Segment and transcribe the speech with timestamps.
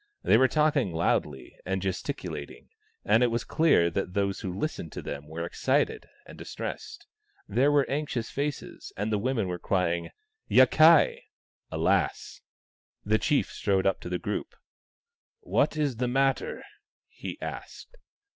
[0.23, 2.69] They were talk ing loudly and gesticulating,
[3.05, 7.05] and it was clear that those who listened to them were excited and dis tressed;
[7.47, 10.09] there were anxious faces and the women were crying"
[10.57, 11.19] Yakai!"
[11.79, 12.41] (Alas!).
[13.11, 14.55] The chief strode up to the group."
[15.57, 16.63] What is the matter?"
[17.07, 17.95] he asked.